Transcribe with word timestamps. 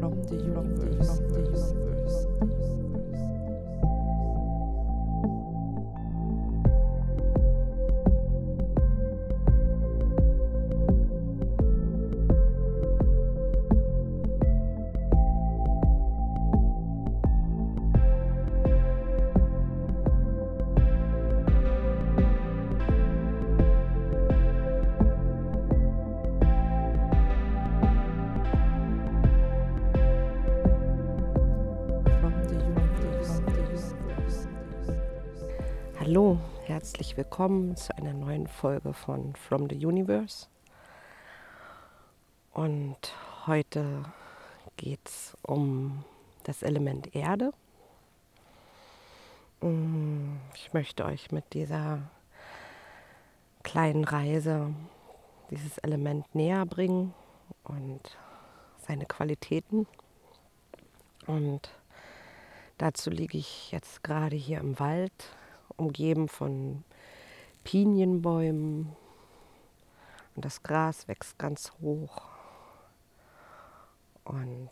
from 0.00 0.22
the 0.24 0.36
universe. 0.36 1.89
Herzlich 37.10 37.26
willkommen 37.26 37.74
zu 37.74 37.96
einer 37.96 38.12
neuen 38.12 38.46
Folge 38.46 38.92
von 38.92 39.34
From 39.34 39.68
the 39.68 39.84
Universe. 39.84 40.46
Und 42.52 42.98
heute 43.48 44.04
geht 44.76 45.00
es 45.04 45.36
um 45.42 46.04
das 46.44 46.62
Element 46.62 47.16
Erde. 47.16 47.52
Mm, 49.60 50.36
Ich 50.54 50.72
möchte 50.72 51.04
euch 51.04 51.32
mit 51.32 51.52
dieser 51.52 51.98
kleinen 53.64 54.04
Reise 54.04 54.72
dieses 55.50 55.78
Element 55.78 56.32
näher 56.32 56.64
bringen 56.64 57.12
und 57.64 58.16
seine 58.86 59.06
Qualitäten. 59.06 59.88
Und 61.26 61.70
dazu 62.78 63.10
liege 63.10 63.36
ich 63.36 63.72
jetzt 63.72 64.04
gerade 64.04 64.36
hier 64.36 64.60
im 64.60 64.78
Wald, 64.78 65.34
umgeben 65.76 66.28
von 66.28 66.84
Pinienbäumen. 67.64 68.96
Und 70.36 70.44
das 70.44 70.62
Gras 70.62 71.08
wächst 71.08 71.38
ganz 71.38 71.72
hoch. 71.80 72.22
Und 74.24 74.70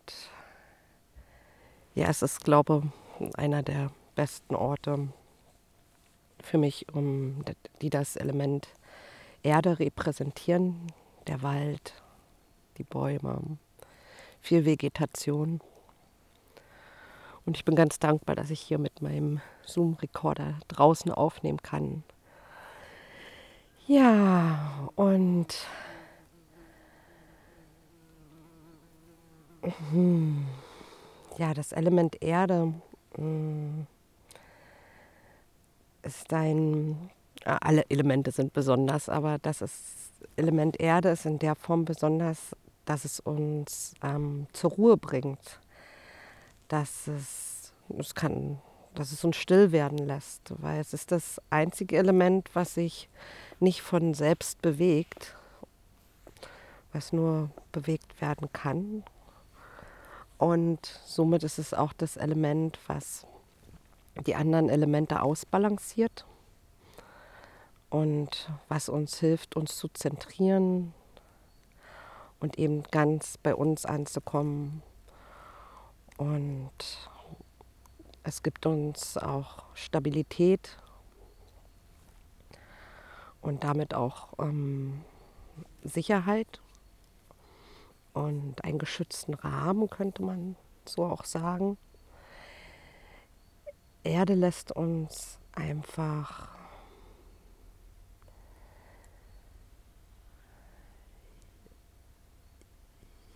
ja, 1.95 2.09
es 2.09 2.23
ist, 2.23 2.45
glaube 2.45 2.85
ich, 3.19 3.37
einer 3.37 3.63
der 3.63 3.91
besten 4.15 4.55
Orte 4.55 5.09
für 6.41 6.59
mich, 6.59 6.87
um, 6.93 7.45
die 7.83 7.91
das 7.91 8.17
Element 8.17 8.69
Erde 9.43 9.79
repräsentieren. 9.79 10.93
Der 11.27 11.43
Wald, 11.43 11.93
die 12.79 12.85
Bäume, 12.85 13.59
viel 14.41 14.65
Vegetation. 14.65 15.61
Und 17.45 17.57
ich 17.57 17.65
bin 17.65 17.75
ganz 17.75 17.99
dankbar, 17.99 18.37
dass 18.37 18.51
ich 18.51 18.61
hier 18.61 18.79
mit 18.79 19.03
meinem 19.03 19.41
Zoom-Recorder 19.67 20.59
draußen 20.69 21.11
aufnehmen 21.11 21.63
kann. 21.63 22.03
Ja, 23.89 24.91
und 24.97 25.47
hm, 29.63 30.47
ja, 31.39 31.55
das 31.55 31.73
Element 31.73 32.23
Erde 32.23 32.75
hm, 33.15 33.87
ist 36.03 36.31
ein, 36.35 37.11
alle 37.47 37.85
Elemente 37.89 38.31
sind 38.31 38.53
besonders, 38.53 39.09
aber 39.09 39.39
das 39.39 39.63
ist, 39.63 40.13
Element 40.37 40.79
Erde 40.79 41.09
ist 41.09 41.25
in 41.25 41.39
der 41.39 41.55
Form 41.55 41.87
besonders, 41.87 42.55
dass 42.85 43.07
es 43.07 43.21
uns 43.21 43.95
ähm, 44.03 44.49
zur 44.53 44.73
Ruhe 44.73 44.99
bringt. 44.99 45.61
Dass 46.69 47.07
es, 47.07 47.73
es 47.99 48.15
kann, 48.15 48.59
dass 48.95 49.13
es 49.13 49.25
uns 49.25 49.37
still 49.37 49.73
werden 49.73 49.97
lässt, 49.97 50.53
weil 50.59 50.79
es 50.79 50.93
ist 50.93 51.11
das 51.11 51.41
einzige 51.49 51.97
Element, 51.97 52.51
was 52.55 52.75
sich 52.75 53.09
nicht 53.61 53.83
von 53.83 54.15
selbst 54.15 54.63
bewegt, 54.63 55.37
was 56.93 57.13
nur 57.13 57.51
bewegt 57.73 58.21
werden 58.21 58.53
kann. 58.53 59.05
Und 60.39 61.01
somit 61.05 61.43
ist 61.43 61.59
es 61.59 61.75
auch 61.75 61.93
das 61.93 62.17
Element, 62.17 62.79
was 62.87 63.27
die 64.27 64.35
anderen 64.35 64.69
Elemente 64.69 65.23
ausbalanciert 65.23 66.25
und 67.91 68.51
was 68.69 68.89
uns 68.89 69.19
hilft, 69.19 69.57
uns 69.57 69.77
zu 69.77 69.89
zentrieren 69.89 70.95
und 72.41 72.59
eben 72.59 72.83
ganz 72.85 73.39
bei 73.39 73.55
uns 73.55 73.85
anzukommen 73.85 74.83
und 76.19 77.09
es 78.25 78.43
gibt 78.43 78.67
uns 78.67 79.17
auch 79.17 79.65
Stabilität 79.75 80.77
und 83.41 83.65
damit 83.65 83.95
auch 83.95 84.35
ähm, 84.39 85.03
Sicherheit 85.83 86.61
und 88.13 88.65
einen 88.65 88.79
geschützten 88.79 89.35
Rahmen, 89.35 89.89
könnte 89.89 90.23
man 90.23 90.57
so 90.85 91.05
auch 91.05 91.25
sagen. 91.25 91.77
Erde 94.03 94.35
lässt 94.35 94.73
uns 94.73 95.39
einfach 95.53 96.49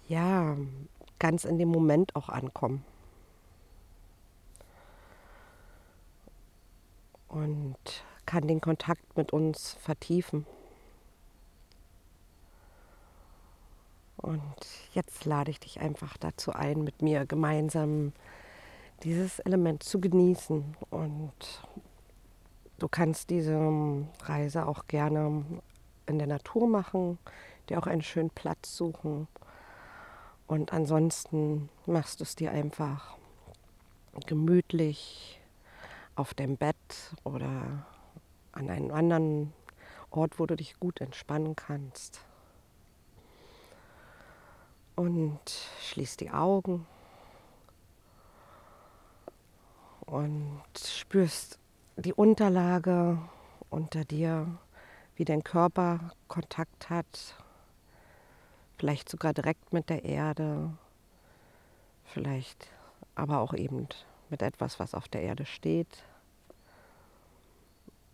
ja 0.08 0.56
ganz 1.18 1.44
in 1.44 1.58
dem 1.58 1.68
Moment 1.68 2.16
auch 2.16 2.28
ankommen. 2.28 2.84
Und 7.28 8.04
kann 8.32 8.48
den 8.48 8.62
Kontakt 8.62 9.14
mit 9.18 9.30
uns 9.34 9.74
vertiefen. 9.74 10.46
Und 14.16 14.56
jetzt 14.94 15.26
lade 15.26 15.50
ich 15.50 15.60
dich 15.60 15.80
einfach 15.80 16.16
dazu 16.16 16.52
ein, 16.52 16.82
mit 16.82 17.02
mir 17.02 17.26
gemeinsam 17.26 18.14
dieses 19.02 19.38
Element 19.40 19.82
zu 19.82 20.00
genießen. 20.00 20.64
Und 20.88 21.62
du 22.78 22.88
kannst 22.88 23.28
diese 23.28 24.06
Reise 24.22 24.66
auch 24.66 24.86
gerne 24.86 25.44
in 26.06 26.16
der 26.16 26.26
Natur 26.26 26.66
machen, 26.66 27.18
dir 27.68 27.78
auch 27.78 27.86
einen 27.86 28.00
schönen 28.00 28.30
Platz 28.30 28.74
suchen. 28.74 29.28
Und 30.46 30.72
ansonsten 30.72 31.68
machst 31.84 32.20
du 32.20 32.24
es 32.24 32.34
dir 32.34 32.50
einfach 32.52 33.18
gemütlich 34.24 35.38
auf 36.16 36.32
dem 36.32 36.56
Bett 36.56 36.76
oder 37.24 37.84
an 38.52 38.70
einem 38.70 38.90
anderen 38.92 39.52
Ort, 40.10 40.38
wo 40.38 40.46
du 40.46 40.56
dich 40.56 40.78
gut 40.78 41.00
entspannen 41.00 41.56
kannst. 41.56 42.20
Und 44.94 45.40
schließ 45.80 46.16
die 46.18 46.30
Augen 46.30 46.86
und 50.00 50.62
spürst 50.76 51.58
die 51.96 52.12
Unterlage 52.12 53.18
unter 53.70 54.04
dir, 54.04 54.46
wie 55.16 55.24
dein 55.24 55.42
Körper 55.42 56.12
Kontakt 56.28 56.90
hat 56.90 57.36
vielleicht 58.82 59.08
sogar 59.08 59.32
direkt 59.32 59.72
mit 59.72 59.90
der 59.90 60.04
Erde, 60.04 60.76
vielleicht 62.02 62.66
aber 63.14 63.38
auch 63.38 63.54
eben 63.54 63.86
mit 64.28 64.42
etwas, 64.42 64.80
was 64.80 64.92
auf 64.92 65.06
der 65.06 65.22
Erde 65.22 65.46
steht. 65.46 66.02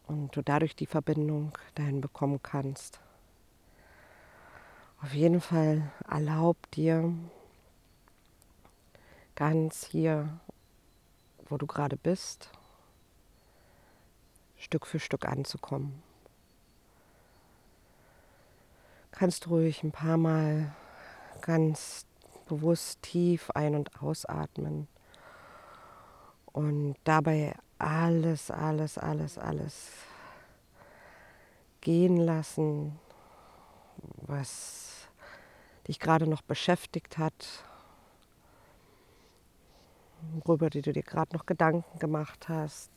Und 0.08 0.34
du 0.34 0.42
dadurch 0.42 0.74
die 0.74 0.86
Verbindung 0.86 1.52
dahin 1.76 2.00
bekommen 2.00 2.42
kannst. 2.42 3.00
Auf 5.00 5.14
jeden 5.14 5.40
Fall 5.40 5.92
erlaub 6.08 6.56
dir 6.72 7.14
ganz 9.36 9.84
hier, 9.84 10.40
wo 11.48 11.56
du 11.56 11.66
gerade 11.66 11.96
bist, 11.96 12.50
Stück 14.56 14.86
für 14.86 14.98
Stück 14.98 15.24
anzukommen 15.24 16.02
kannst 19.18 19.48
ruhig 19.48 19.82
ein 19.82 19.90
paar 19.90 20.16
Mal 20.16 20.72
ganz 21.40 22.06
bewusst 22.46 23.02
tief 23.02 23.50
ein- 23.50 23.74
und 23.74 24.00
ausatmen 24.00 24.86
und 26.58 26.96
dabei 27.04 27.54
alles, 27.78 28.50
alles, 28.50 28.98
alles, 28.98 29.38
alles 29.38 29.92
gehen 31.80 32.16
lassen, 32.16 32.98
was 34.22 35.06
dich 35.86 36.00
gerade 36.00 36.26
noch 36.26 36.42
beschäftigt 36.42 37.16
hat, 37.16 37.62
worüber 40.44 40.68
du 40.68 40.82
dir 40.82 41.04
gerade 41.04 41.36
noch 41.36 41.46
Gedanken 41.46 42.00
gemacht 42.00 42.48
hast. 42.48 42.90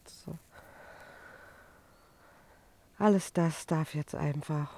Alles 2.98 3.32
das 3.32 3.68
darf 3.68 3.94
jetzt 3.94 4.16
einfach 4.16 4.72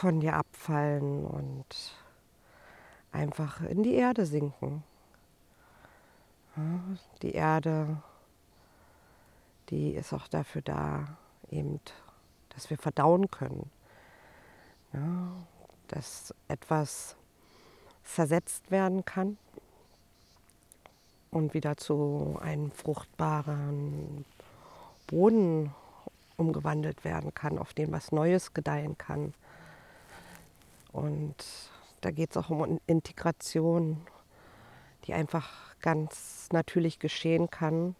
von 0.00 0.20
dir 0.20 0.34
abfallen 0.34 1.24
und 1.24 1.96
einfach 3.10 3.62
in 3.62 3.82
die 3.82 3.94
Erde 3.94 4.26
sinken. 4.26 4.84
Die 7.22 7.32
Erde, 7.32 8.02
die 9.68 9.92
ist 9.92 10.12
auch 10.12 10.28
dafür 10.28 10.62
da, 10.62 11.16
eben, 11.50 11.80
dass 12.50 12.70
wir 12.70 12.78
verdauen 12.78 13.30
können. 13.30 13.70
Ja, 14.92 15.32
dass 15.88 16.34
etwas 16.48 17.16
zersetzt 18.04 18.70
werden 18.70 19.04
kann 19.04 19.36
und 21.30 21.54
wieder 21.54 21.76
zu 21.76 22.38
einem 22.40 22.70
fruchtbaren 22.70 24.24
Boden 25.06 25.74
umgewandelt 26.36 27.04
werden 27.04 27.34
kann, 27.34 27.58
auf 27.58 27.74
dem 27.74 27.92
was 27.92 28.12
Neues 28.12 28.54
gedeihen 28.54 28.96
kann. 28.96 29.34
Und 30.92 31.36
da 32.00 32.10
geht 32.10 32.30
es 32.30 32.36
auch 32.36 32.50
um 32.50 32.80
Integration, 32.86 34.06
die 35.08 35.14
einfach 35.14 35.74
ganz 35.80 36.48
natürlich 36.52 36.98
geschehen 36.98 37.50
kann, 37.50 37.96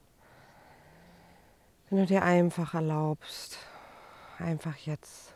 wenn 1.89 2.01
du 2.01 2.07
dir 2.07 2.23
einfach 2.23 2.75
erlaubst, 2.75 3.59
einfach 4.39 4.77
jetzt 4.77 5.33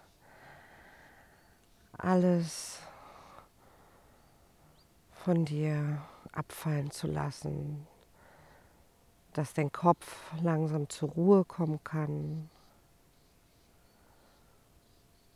alles 1.96 2.78
von 5.24 5.46
dir 5.46 6.02
abfallen 6.32 6.90
zu 6.90 7.06
lassen, 7.06 7.86
dass 9.32 9.54
dein 9.54 9.72
Kopf 9.72 10.30
langsam 10.42 10.90
zur 10.90 11.08
Ruhe 11.10 11.44
kommen 11.46 11.82
kann 11.84 12.50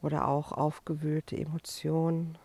oder 0.03 0.29
auch 0.29 0.53
aufgewühlte 0.53 1.37
Emotionen. 1.39 2.37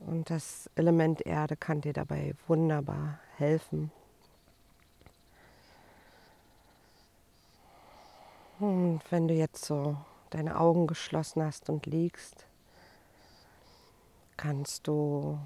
Und 0.00 0.30
das 0.30 0.70
Element 0.74 1.20
Erde 1.26 1.56
kann 1.56 1.82
dir 1.82 1.92
dabei 1.92 2.34
wunderbar 2.48 3.20
helfen. 3.36 3.92
Und 8.58 9.00
wenn 9.10 9.28
du 9.28 9.34
jetzt 9.34 9.64
so 9.64 9.96
deine 10.30 10.58
Augen 10.58 10.86
geschlossen 10.86 11.42
hast 11.42 11.68
und 11.70 11.86
liegst, 11.86 12.46
kannst 14.36 14.86
du 14.86 15.38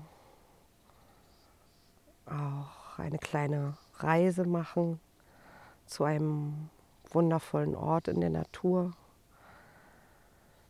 auch 2.27 2.99
eine 2.99 3.19
kleine 3.19 3.77
Reise 3.97 4.45
machen 4.45 5.01
zu 5.87 6.05
einem 6.05 6.71
wundervollen 7.11 7.75
Ort 7.75 8.09
in 8.09 8.21
der 8.21 8.31
Natur. 8.31 8.93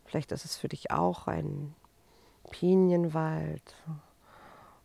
Vielleicht 0.06 0.32
ist 0.32 0.44
es 0.44 0.56
für 0.56 0.68
dich 0.68 0.90
auch 0.90 1.26
ein 1.26 1.74
Pinienwald 2.50 3.74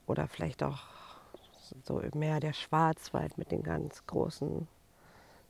oder 0.08 0.28
vielleicht 0.28 0.64
auch 0.64 0.80
so 1.84 2.02
mehr 2.16 2.40
der 2.40 2.54
Schwarzwald 2.54 3.38
mit 3.38 3.52
den 3.52 3.64
ganz 3.64 4.06
großen 4.08 4.68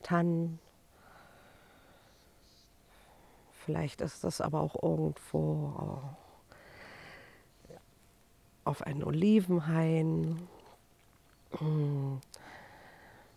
Tannen. 0.04 0.60
Vielleicht 3.66 4.02
ist 4.02 4.24
das 4.24 4.42
aber 4.42 4.62
auch 4.62 4.82
irgendwo 4.82 6.02
auf 8.64 8.82
einen 8.82 9.04
Olivenhain. 9.04 10.48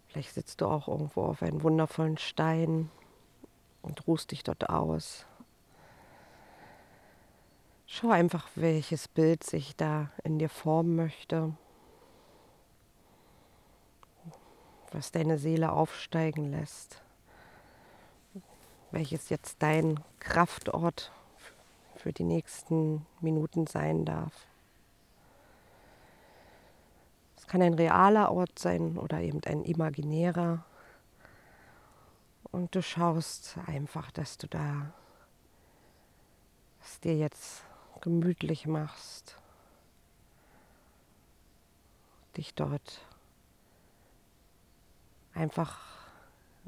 Vielleicht 0.08 0.34
sitzt 0.34 0.60
du 0.60 0.66
auch 0.66 0.88
irgendwo 0.88 1.24
auf 1.24 1.42
einem 1.42 1.62
wundervollen 1.62 2.18
Stein 2.18 2.90
und 3.82 4.06
ruhst 4.06 4.30
dich 4.30 4.42
dort 4.42 4.68
aus. 4.68 5.26
Schau 7.94 8.08
einfach, 8.08 8.48
welches 8.54 9.06
Bild 9.06 9.44
sich 9.44 9.76
da 9.76 10.10
in 10.24 10.38
dir 10.38 10.48
formen 10.48 10.96
möchte, 10.96 11.54
was 14.92 15.12
deine 15.12 15.36
Seele 15.36 15.72
aufsteigen 15.72 16.50
lässt, 16.50 17.02
welches 18.92 19.28
jetzt 19.28 19.62
dein 19.62 20.00
Kraftort 20.20 21.12
für 21.96 22.14
die 22.14 22.24
nächsten 22.24 23.06
Minuten 23.20 23.66
sein 23.66 24.06
darf. 24.06 24.46
Es 27.36 27.46
kann 27.46 27.60
ein 27.60 27.74
realer 27.74 28.32
Ort 28.32 28.58
sein 28.58 28.96
oder 28.96 29.20
eben 29.20 29.42
ein 29.44 29.64
imaginärer. 29.64 30.64
Und 32.52 32.74
du 32.74 32.80
schaust 32.80 33.58
einfach, 33.66 34.10
dass 34.12 34.38
du 34.38 34.46
da 34.46 34.94
es 36.82 36.98
dir 36.98 37.18
jetzt 37.18 37.64
gemütlich 38.02 38.66
machst, 38.66 39.38
dich 42.36 42.54
dort 42.54 43.00
einfach 45.32 45.78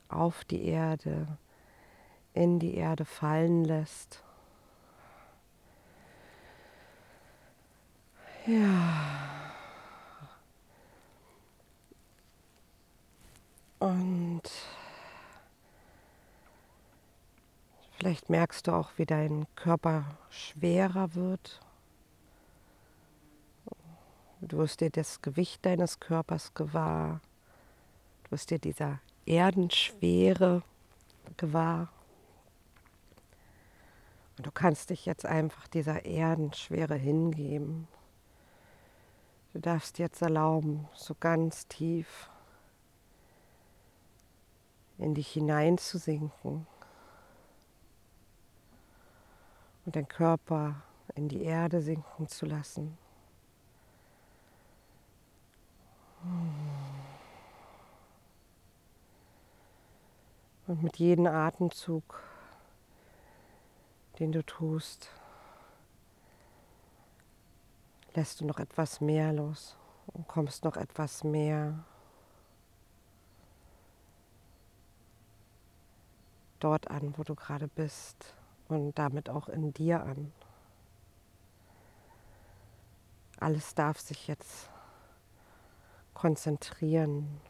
auf 0.09 0.45
die 0.45 0.65
Erde, 0.65 1.27
in 2.33 2.59
die 2.59 2.75
Erde 2.75 3.05
fallen 3.05 3.65
lässt. 3.65 4.23
Ja. 8.47 9.53
Und 13.79 14.51
vielleicht 17.97 18.31
merkst 18.31 18.67
du 18.67 18.73
auch, 18.73 18.91
wie 18.97 19.07
dein 19.07 19.47
Körper 19.57 20.05
schwerer 20.31 21.15
wird. 21.15 21.61
Du 24.41 24.59
wirst 24.59 24.81
dir 24.81 24.91
das 24.91 25.23
Gewicht 25.23 25.65
deines 25.65 26.01
Körpers 26.01 26.53
gewahr. 26.55 27.21
Du 28.25 28.33
wirst 28.33 28.51
dir 28.51 28.59
dieser 28.59 29.01
Erdenschwere 29.25 30.63
gewahr. 31.37 31.89
Und 34.37 34.47
du 34.47 34.51
kannst 34.51 34.91
dich 34.91 35.07
jetzt 35.07 35.25
einfach 35.25 35.67
dieser 35.69 36.05
Erdenschwere 36.05 36.97
hingeben. 36.97 37.89
Du 39.53 39.61
darfst 39.61 39.99
jetzt 39.99 40.21
erlauben, 40.21 40.89
so 40.95 41.15
ganz 41.19 41.69
tief 41.69 42.29
in 44.99 45.15
dich 45.15 45.29
hineinzusinken 45.29 46.67
und 49.85 49.95
den 49.95 50.09
Körper 50.09 50.83
in 51.15 51.29
die 51.29 51.43
Erde 51.43 51.81
sinken 51.81 52.29
zu 52.29 52.47
lassen. 52.47 52.97
Und 60.67 60.83
mit 60.83 60.97
jedem 60.97 61.27
Atemzug, 61.27 62.23
den 64.19 64.33
du 64.33 64.43
tust, 64.43 65.11
lässt 68.15 68.41
du 68.41 68.47
noch 68.47 68.59
etwas 68.59 69.01
mehr 69.01 69.33
los 69.33 69.77
und 70.07 70.27
kommst 70.27 70.65
noch 70.65 70.77
etwas 70.77 71.25
mehr 71.25 71.85
dort 76.61 76.91
an, 76.91 77.13
wo 77.19 77.25
du 77.25 77.35
gerade 77.35 77.69
bist 77.69 78.35
und 78.69 78.99
damit 78.99 79.29
auch 79.29 79.49
in 79.49 79.73
dir 79.73 80.03
an. 80.03 80.33
Alles 83.41 83.75
darf 83.75 83.99
sich 83.99 84.27
jetzt 84.27 84.71
konzentrieren. 86.15 87.41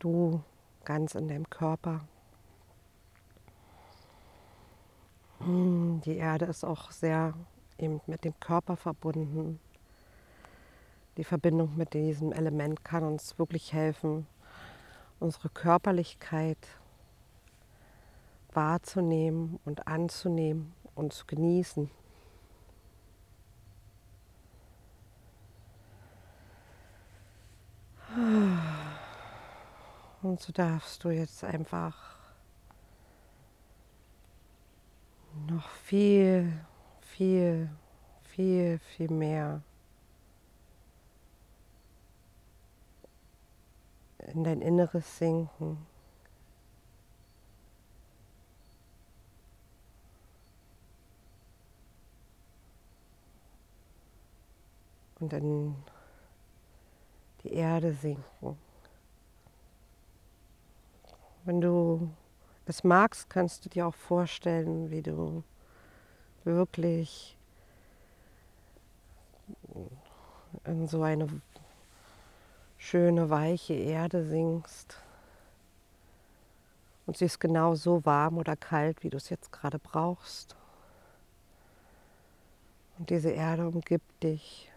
Du 0.00 0.42
ganz 0.84 1.14
in 1.14 1.28
deinem 1.28 1.48
Körper. 1.50 2.06
Hm, 5.40 6.00
die 6.04 6.16
Erde 6.16 6.46
ist 6.46 6.64
auch 6.64 6.90
sehr 6.90 7.34
eben 7.78 8.00
mit 8.06 8.24
dem 8.24 8.38
Körper 8.40 8.76
verbunden. 8.76 9.60
Die 11.16 11.24
Verbindung 11.24 11.76
mit 11.76 11.94
diesem 11.94 12.32
Element 12.32 12.84
kann 12.84 13.04
uns 13.04 13.38
wirklich 13.38 13.72
helfen, 13.72 14.26
unsere 15.20 15.48
Körperlichkeit 15.48 16.58
wahrzunehmen 18.54 19.58
und 19.64 19.86
anzunehmen 19.86 20.72
und 20.94 21.12
zu 21.12 21.26
genießen. 21.26 21.90
Und 30.22 30.40
so 30.40 30.52
darfst 30.52 31.04
du 31.04 31.10
jetzt 31.10 31.44
einfach 31.44 32.16
noch 35.48 35.68
viel, 35.68 36.64
viel, 37.00 37.68
viel, 38.22 38.78
viel 38.78 39.10
mehr 39.10 39.62
in 44.18 44.44
dein 44.44 44.62
Inneres 44.62 45.18
sinken. 45.18 45.86
Und 55.24 55.32
in 55.32 55.74
die 57.42 57.54
Erde 57.54 57.94
sinken. 57.94 58.58
Wenn 61.44 61.60
du 61.60 62.10
es 62.66 62.84
magst, 62.84 63.28
kannst 63.30 63.64
du 63.64 63.68
dir 63.70 63.86
auch 63.86 63.94
vorstellen, 63.94 64.90
wie 64.90 65.02
du 65.02 65.42
wirklich 66.44 67.36
in 70.64 70.88
so 70.88 71.02
eine 71.02 71.28
schöne, 72.76 73.30
weiche 73.30 73.74
Erde 73.74 74.24
sinkst. 74.24 74.98
Und 77.06 77.16
sie 77.16 77.26
ist 77.26 77.40
genau 77.40 77.74
so 77.74 78.04
warm 78.04 78.38
oder 78.38 78.56
kalt, 78.56 79.02
wie 79.02 79.10
du 79.10 79.16
es 79.16 79.28
jetzt 79.28 79.52
gerade 79.52 79.78
brauchst. 79.78 80.56
Und 82.98 83.10
diese 83.10 83.30
Erde 83.30 83.66
umgibt 83.68 84.22
dich 84.22 84.70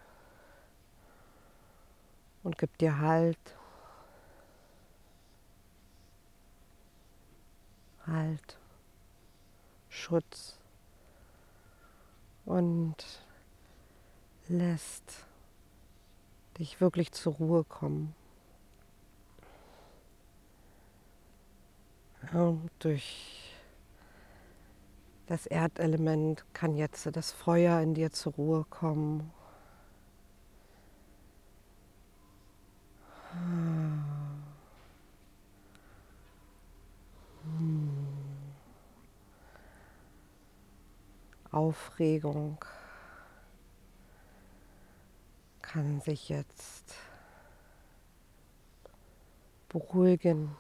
und 2.48 2.58
gibt 2.58 2.80
dir 2.80 3.00
Halt. 3.00 3.38
Halt, 8.06 8.58
Schutz 9.90 10.58
und 12.46 12.96
lässt 14.48 15.26
dich 16.58 16.80
wirklich 16.80 17.12
zur 17.12 17.34
Ruhe 17.34 17.66
kommen. 17.66 18.16
Und 22.32 22.72
durch 22.80 23.54
das 25.26 25.48
Erdelement 25.48 26.46
kann 26.54 26.78
jetzt 26.78 27.10
das 27.14 27.34
Feuer 27.34 27.82
in 27.82 27.94
dir 27.94 28.12
zur 28.14 28.32
Ruhe 28.36 28.64
kommen. 28.70 29.34
Aufregung 41.52 42.64
kann 45.62 46.02
sich 46.02 46.30
jetzt 46.30 46.94
beruhigen. 49.68 50.56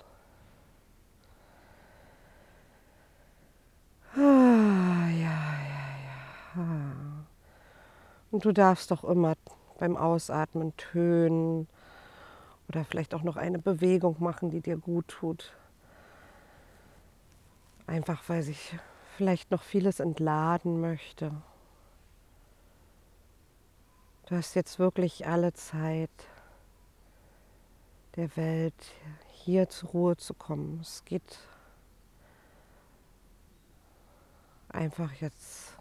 Ah, 4.15 4.17
ja, 4.17 5.09
ja, 5.11 5.87
ja. 6.55 7.25
Und 8.31 8.43
du 8.43 8.51
darfst 8.51 8.89
doch 8.91 9.03
immer 9.03 9.35
beim 9.77 9.95
Ausatmen 9.95 10.75
tönen 10.77 11.67
oder 12.69 12.83
vielleicht 12.83 13.13
auch 13.13 13.23
noch 13.23 13.37
eine 13.37 13.59
Bewegung 13.59 14.17
machen, 14.19 14.49
die 14.49 14.61
dir 14.61 14.77
gut 14.77 15.07
tut. 15.07 15.53
Einfach 17.85 18.21
weil 18.27 18.43
sich 18.43 18.77
vielleicht 19.15 19.51
noch 19.51 19.63
vieles 19.63 19.99
entladen 19.99 20.81
möchte. 20.81 21.31
Du 24.25 24.35
hast 24.35 24.55
jetzt 24.55 24.77
wirklich 24.77 25.25
alle 25.25 25.53
Zeit 25.53 26.09
der 28.17 28.35
Welt, 28.35 28.93
hier 29.31 29.69
zur 29.69 29.89
Ruhe 29.89 30.17
zu 30.17 30.33
kommen. 30.33 30.81
Es 30.81 31.05
geht 31.05 31.39
einfach 34.67 35.13
jetzt 35.13 35.77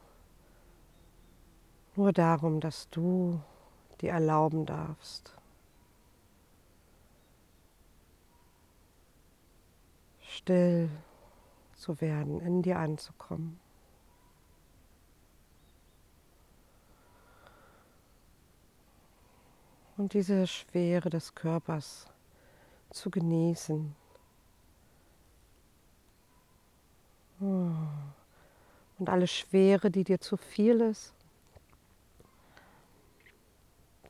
nur 1.96 2.12
darum, 2.12 2.60
dass 2.60 2.88
du 2.90 3.40
dir 4.00 4.12
erlauben 4.12 4.64
darfst. 4.64 5.36
Still 10.36 10.90
zu 11.74 12.00
werden, 12.00 12.40
in 12.40 12.62
dir 12.62 12.78
anzukommen. 12.78 13.58
und 19.96 20.12
diese 20.12 20.46
Schwere 20.46 21.10
des 21.10 21.34
Körpers 21.34 22.06
zu 22.90 23.10
genießen. 23.10 23.94
Und 27.38 29.08
alle 29.08 29.26
Schwere, 29.26 29.90
die 29.90 30.04
dir 30.04 30.20
zu 30.20 30.36
viel 30.36 30.80
ist, 30.80 31.12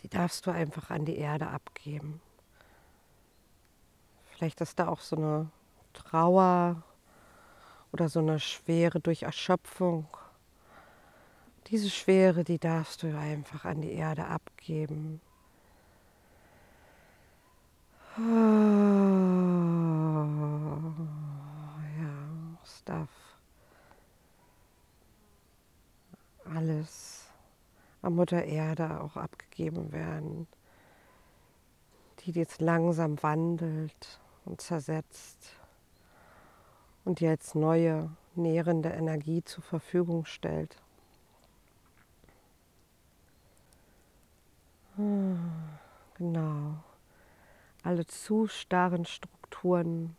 die 0.02 0.08
darfst 0.08 0.46
du 0.46 0.50
einfach 0.50 0.90
an 0.90 1.04
die 1.04 1.16
Erde 1.16 1.48
abgeben. 1.48 2.20
Vielleicht 4.30 4.60
ist 4.60 4.78
da 4.78 4.88
auch 4.88 5.00
so 5.00 5.16
eine 5.16 5.50
Trauer 5.96 6.82
oder 7.92 8.08
so 8.08 8.20
eine 8.20 8.38
Schwere 8.38 9.00
durch 9.00 9.22
Erschöpfung. 9.22 10.06
Diese 11.68 11.90
Schwere, 11.90 12.44
die 12.44 12.58
darfst 12.58 13.02
du 13.02 13.16
einfach 13.18 13.64
an 13.64 13.80
die 13.80 13.92
Erde 13.92 14.26
abgeben. 14.26 15.20
Ah, 18.16 18.22
ja, 21.98 22.58
es 22.62 22.84
darf 22.84 23.10
alles 26.54 27.26
an 28.02 28.14
Mutter 28.14 28.44
Erde 28.44 29.00
auch 29.00 29.16
abgegeben 29.16 29.92
werden, 29.92 30.46
die 32.20 32.30
jetzt 32.30 32.60
langsam 32.60 33.22
wandelt 33.22 34.20
und 34.44 34.60
zersetzt 34.60 35.56
und 37.06 37.20
dir 37.20 37.30
jetzt 37.30 37.54
neue 37.54 38.10
nährende 38.34 38.90
Energie 38.90 39.42
zur 39.42 39.62
Verfügung 39.62 40.26
stellt. 40.26 40.76
Ah, 44.98 45.78
genau 46.18 46.74
alle 47.86 48.04
zu 48.04 48.48
starren 48.48 49.04
Strukturen, 49.04 50.16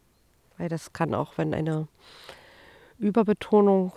weil 0.58 0.70
das 0.70 0.94
kann 0.94 1.14
auch, 1.14 1.38
wenn 1.38 1.54
eine 1.54 1.90
Überbetonung 2.98 3.92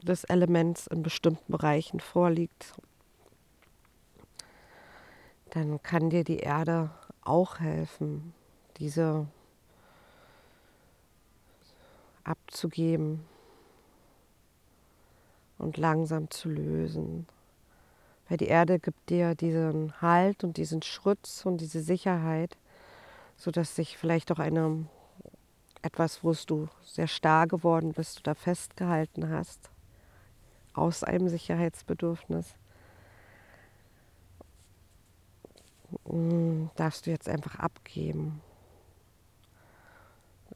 des 0.00 0.22
Elements 0.24 0.86
in 0.86 1.02
bestimmten 1.02 1.50
Bereichen 1.50 1.98
vorliegt, 1.98 2.72
dann 5.50 5.82
kann 5.82 6.10
dir 6.10 6.22
die 6.22 6.38
Erde 6.38 6.90
auch 7.22 7.58
helfen, 7.58 8.32
diese 8.76 9.26
abzugeben 12.26 13.24
und 15.58 15.76
langsam 15.76 16.30
zu 16.30 16.48
lösen. 16.48 17.26
Weil 18.28 18.38
die 18.38 18.48
Erde 18.48 18.78
gibt 18.78 19.08
dir 19.10 19.34
diesen 19.34 20.00
Halt 20.00 20.42
und 20.42 20.56
diesen 20.56 20.82
Schutz 20.82 21.46
und 21.46 21.60
diese 21.60 21.80
Sicherheit, 21.80 22.56
sodass 23.36 23.76
sich 23.76 23.96
vielleicht 23.96 24.32
auch 24.32 24.38
eine 24.38 24.86
etwas, 25.82 26.24
wo 26.24 26.32
du 26.46 26.68
sehr 26.82 27.06
starr 27.06 27.46
geworden 27.46 27.92
bist 27.92 28.20
oder 28.20 28.34
festgehalten 28.34 29.30
hast, 29.30 29.70
aus 30.74 31.04
einem 31.04 31.28
Sicherheitsbedürfnis, 31.28 32.56
mm, 36.04 36.66
darfst 36.74 37.06
du 37.06 37.10
jetzt 37.10 37.28
einfach 37.28 37.60
abgeben. 37.60 38.42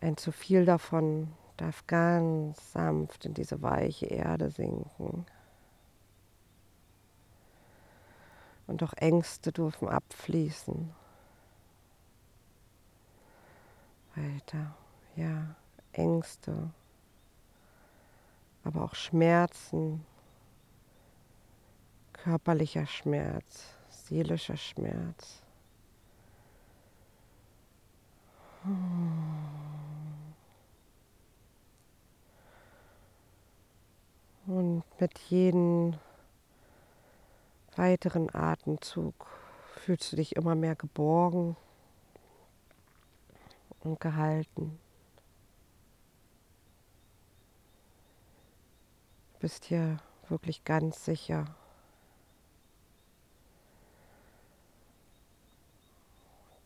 Ein 0.01 0.17
zu 0.17 0.33
viel 0.33 0.65
davon 0.65 1.33
darf 1.61 1.87
ganz 1.87 2.73
sanft 2.73 3.27
in 3.27 3.35
diese 3.35 3.63
weiche 3.63 4.07
Erde 4.07 4.51
sinken. 4.51 5.27
Und 8.67 8.83
auch 8.83 8.93
Ängste 8.95 9.53
dürfen 9.53 9.89
abfließen. 9.89 10.95
weiter. 14.15 14.75
Ja, 15.17 15.55
Ängste, 15.93 16.71
aber 18.65 18.85
auch 18.85 18.95
Schmerzen, 18.95 20.05
körperlicher 22.13 22.87
Schmerz, 22.87 23.77
seelischer 23.89 24.57
Schmerz. 24.57 25.43
Und 34.51 34.83
mit 34.99 35.17
jedem 35.29 35.97
weiteren 37.77 38.35
Atemzug 38.35 39.15
fühlst 39.77 40.11
du 40.11 40.17
dich 40.17 40.35
immer 40.35 40.57
mehr 40.57 40.75
geborgen 40.75 41.57
und 43.79 44.01
gehalten. 44.01 44.81
Du 49.35 49.39
bist 49.39 49.67
hier 49.67 49.99
wirklich 50.29 50.65
ganz 50.65 51.05
sicher. 51.05 51.55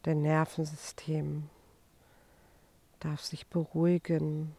Dein 0.05 0.23
Nervensystem 0.23 1.51
darf 3.01 3.21
sich 3.21 3.47
beruhigen. 3.49 4.57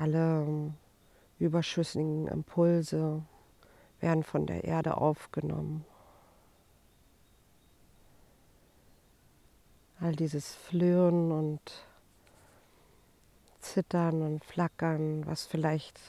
Alle 0.00 0.72
überschüssigen 1.38 2.26
Impulse 2.26 3.22
werden 4.00 4.22
von 4.22 4.46
der 4.46 4.64
Erde 4.64 4.96
aufgenommen. 4.96 5.84
All 10.00 10.16
dieses 10.16 10.54
Flirren 10.54 11.30
und 11.30 11.84
Zittern 13.58 14.22
und 14.22 14.42
Flackern, 14.42 15.26
was 15.26 15.44
vielleicht 15.44 16.00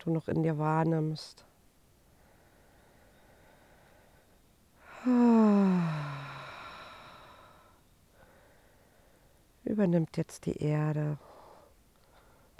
du 0.00 0.10
noch 0.10 0.28
in 0.28 0.42
dir 0.42 0.58
wahrnimmst. 0.58 1.46
Übernimmt 9.64 10.18
jetzt 10.18 10.44
die 10.44 10.62
Erde, 10.62 11.16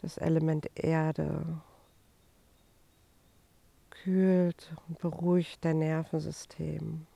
das 0.02 0.16
Element 0.16 0.68
Erde, 0.74 1.44
kühlt 3.90 4.72
und 4.88 4.98
beruhigt 4.98 5.64
dein 5.64 5.78
Nervensystem. 5.78 7.06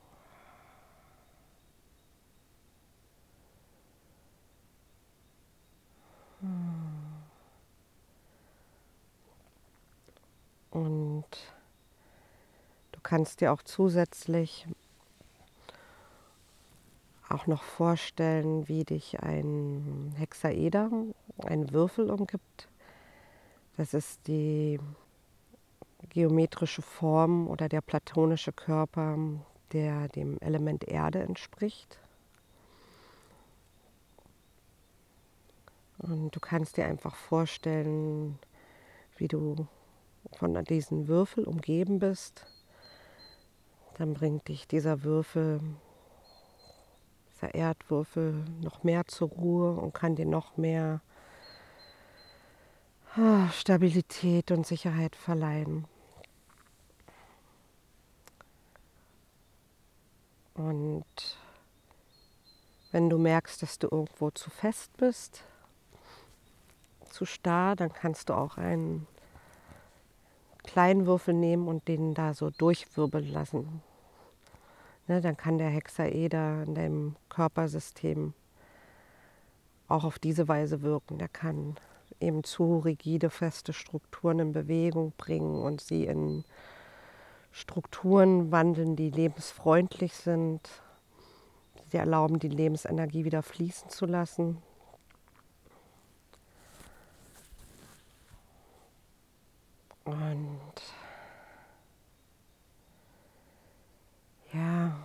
Und 10.69 11.25
du 12.91 12.99
kannst 13.01 13.41
dir 13.41 13.51
auch 13.51 13.63
zusätzlich 13.63 14.67
auch 17.29 17.47
noch 17.47 17.63
vorstellen, 17.63 18.67
wie 18.67 18.83
dich 18.83 19.21
ein 19.23 20.13
Hexaeder, 20.17 20.91
ein 21.37 21.71
Würfel 21.71 22.11
umgibt. 22.11 22.67
Das 23.77 23.93
ist 23.93 24.25
die 24.27 24.79
geometrische 26.09 26.81
Form 26.81 27.47
oder 27.47 27.67
der 27.67 27.81
platonische 27.81 28.53
Körper, 28.53 29.17
der 29.73 30.07
dem 30.09 30.39
Element 30.39 30.85
Erde 30.85 31.19
entspricht. 31.19 31.99
Und 35.97 36.35
du 36.35 36.39
kannst 36.39 36.77
dir 36.77 36.85
einfach 36.85 37.15
vorstellen, 37.15 38.39
wie 39.17 39.27
du 39.27 39.67
von 40.37 40.53
diesen 40.65 41.07
Würfel 41.07 41.45
umgeben 41.45 41.99
bist. 41.99 42.45
Dann 43.97 44.13
bringt 44.13 44.47
dich 44.47 44.67
dieser 44.67 45.03
Würfel, 45.03 45.61
dieser 47.33 47.55
Erdwürfel 47.55 48.45
noch 48.61 48.83
mehr 48.83 49.05
zur 49.07 49.29
Ruhe 49.29 49.73
und 49.73 49.93
kann 49.93 50.15
dir 50.15 50.25
noch 50.25 50.57
mehr 50.57 51.01
Stabilität 53.53 54.51
und 54.51 54.67
Sicherheit 54.67 55.15
verleihen. 55.15 55.85
Und 60.53 61.05
wenn 62.91 63.09
du 63.09 63.17
merkst, 63.17 63.61
dass 63.61 63.79
du 63.79 63.87
irgendwo 63.89 64.31
zu 64.31 64.49
fest 64.49 64.95
bist, 64.97 65.43
zu 67.09 67.25
starr, 67.25 67.77
dann 67.77 67.93
kannst 67.93 68.27
du 68.27 68.33
auch 68.33 68.57
einen 68.57 69.07
kleinen 70.63 71.05
Würfel 71.05 71.33
nehmen 71.33 71.69
und 71.69 71.87
den 71.87 72.15
da 72.15 72.33
so 72.33 72.49
durchwirbeln 72.49 73.31
lassen. 73.31 73.81
Ne, 75.07 75.21
dann 75.21 75.37
kann 75.37 75.57
der 75.57 75.69
Hexaeder 75.69 76.63
in 76.63 76.75
deinem 76.75 77.15
Körpersystem 77.29 78.33
auch 79.87 80.03
auf 80.03 80.19
diese 80.19 80.49
Weise 80.49 80.81
wirken. 80.81 81.17
Der 81.17 81.29
kann 81.29 81.77
eben 82.19 82.43
zu 82.43 82.79
rigide, 82.79 83.29
feste 83.29 83.73
Strukturen 83.73 84.39
in 84.39 84.51
Bewegung 84.51 85.13
bringen 85.17 85.61
und 85.61 85.81
sie 85.81 86.05
in 86.05 86.43
Strukturen 87.51 88.51
wandeln, 88.51 88.95
die 88.95 89.09
lebensfreundlich 89.09 90.13
sind. 90.13 90.61
Sie 91.87 91.97
erlauben, 91.97 92.39
die 92.39 92.49
Lebensenergie 92.49 93.23
wieder 93.23 93.43
fließen 93.43 93.89
zu 93.89 94.05
lassen. 94.05 94.61
Und 100.03 100.73
ja, 104.53 104.95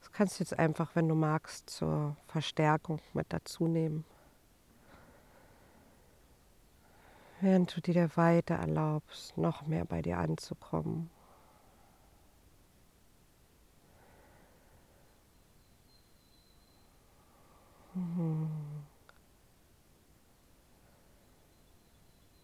das 0.00 0.12
kannst 0.12 0.38
du 0.38 0.42
jetzt 0.44 0.58
einfach, 0.58 0.94
wenn 0.94 1.08
du 1.08 1.14
magst, 1.14 1.70
zur 1.70 2.16
Verstärkung 2.26 3.00
mit 3.14 3.32
dazu 3.32 3.66
nehmen. 3.66 4.04
Während 7.40 7.76
du 7.76 7.80
dir 7.80 8.10
weiter 8.16 8.56
erlaubst, 8.56 9.38
noch 9.38 9.66
mehr 9.66 9.84
bei 9.84 10.02
dir 10.02 10.18
anzukommen. 10.18 11.08
Mhm. 17.94 18.48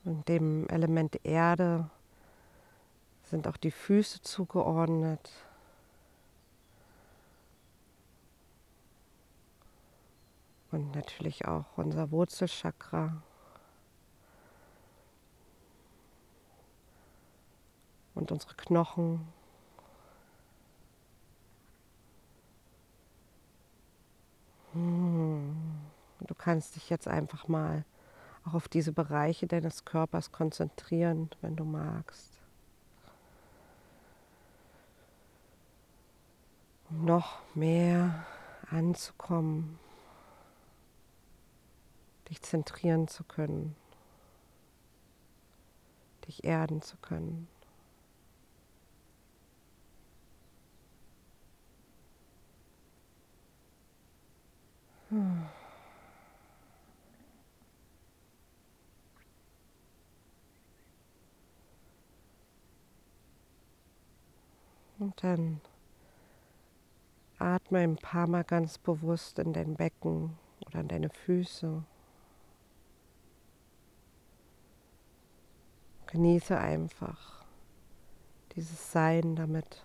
Und 0.04 0.28
dem 0.28 0.68
Element 0.68 1.24
Erde 1.24 1.90
sind 3.24 3.48
auch 3.48 3.57
die 3.57 3.70
Füße 3.72 4.22
zugeordnet. 4.22 5.30
Und 10.70 10.94
natürlich 10.94 11.46
auch 11.46 11.64
unser 11.76 12.11
Wurzelchakra. 12.11 13.22
Und 18.14 18.31
unsere 18.31 18.55
Knochen. 18.55 19.27
Hm. 24.72 25.55
Du 26.20 26.35
kannst 26.35 26.77
dich 26.77 26.90
jetzt 26.90 27.09
einfach 27.09 27.48
mal 27.48 27.85
auch 28.44 28.55
auf 28.55 28.68
diese 28.68 28.92
Bereiche 28.92 29.46
deines 29.46 29.85
Körpers 29.85 30.33
konzentrieren, 30.33 31.31
wenn 31.40 31.57
du 31.57 31.64
magst. 31.64 32.40
Um 36.90 37.05
noch 37.05 37.40
mehr 37.55 38.27
anzukommen, 38.70 39.79
dich 42.29 42.42
zentrieren 42.42 43.09
zu 43.09 43.24
können, 43.24 43.74
dich 46.27 46.44
erden 46.44 46.83
zu 46.83 46.96
können. 46.98 47.48
Hmm. 55.14 55.44
Und 64.98 65.22
dann 65.22 65.61
atme 67.38 67.79
ein 67.79 67.94
paar 67.94 68.27
Mal 68.27 68.42
ganz 68.42 68.77
bewusst 68.79 69.38
in 69.38 69.53
dein 69.53 69.77
Becken 69.77 70.37
oder 70.66 70.81
in 70.81 70.88
deine 70.88 71.11
Füße. 71.11 71.85
Genieße 76.07 76.59
einfach 76.59 77.44
dieses 78.57 78.90
Sein 78.90 79.37
damit. 79.37 79.85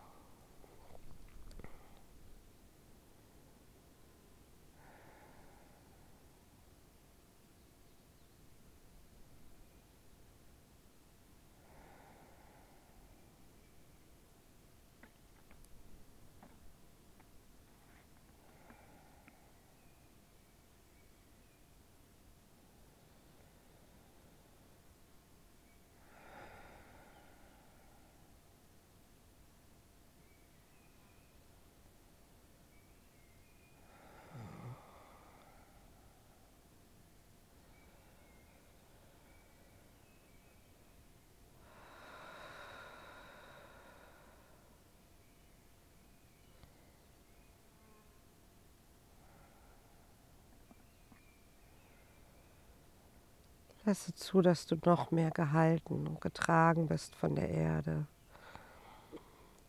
Lasse 53.89 54.13
zu, 54.13 54.43
dass 54.43 54.67
du 54.67 54.77
noch 54.85 55.09
mehr 55.09 55.31
gehalten 55.31 56.05
und 56.05 56.21
getragen 56.21 56.87
bist 56.87 57.15
von 57.15 57.33
der 57.33 57.49
Erde. 57.49 58.05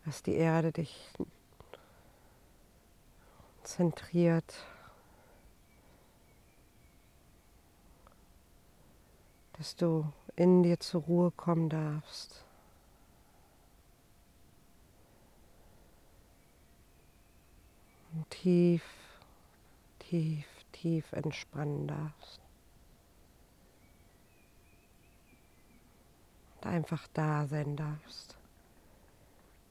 Dass 0.05 0.21
die 0.21 0.35
Erde 0.35 0.71
dich 0.71 1.11
zentriert. 3.63 4.63
Dass 9.53 9.75
du 9.75 10.05
in 10.35 10.61
dir 10.61 10.79
zur 10.79 11.01
Ruhe 11.01 11.31
kommen 11.31 11.69
darfst. 11.69 12.45
Und 18.13 18.29
tief, 18.29 18.83
tief, 19.97 20.45
tief 20.73 21.11
entspannen 21.11 21.87
darfst. 21.87 22.50
Und 26.61 26.67
einfach 26.67 27.07
da 27.13 27.47
sein 27.47 27.75
darfst. 27.75 28.37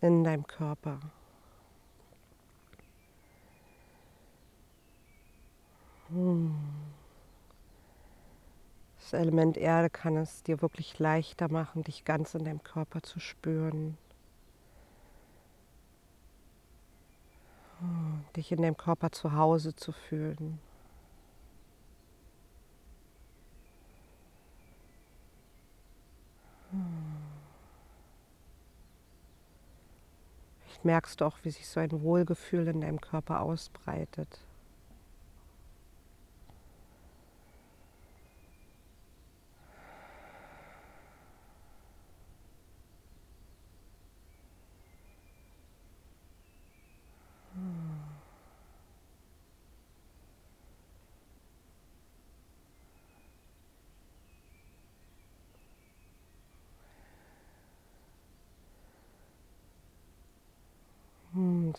In 0.01 0.25
deinem 0.25 0.47
Körper. 0.47 0.99
Das 8.99 9.13
Element 9.13 9.57
Erde 9.57 9.91
kann 9.91 10.17
es 10.17 10.43
dir 10.43 10.61
wirklich 10.63 10.99
leichter 10.99 11.51
machen, 11.51 11.85
dich 11.85 12.05
ganz 12.05 12.35
in 12.35 12.45
deinem 12.45 12.63
Körper 12.63 13.03
zu 13.03 13.21
spüren. 13.21 13.97
dich 18.37 18.53
in 18.53 18.63
deinem 18.63 18.77
Körper 18.77 19.11
zu 19.11 19.33
Hause 19.33 19.75
zu 19.75 19.93
fühlen. 19.93 20.59
Merkst 30.85 31.21
du 31.21 31.25
auch, 31.25 31.39
wie 31.43 31.51
sich 31.51 31.69
so 31.69 31.81
ein 31.81 32.03
Wohlgefühl 32.03 32.69
in 32.69 32.81
deinem 32.81 33.01
Körper 33.01 33.41
ausbreitet. 33.41 34.41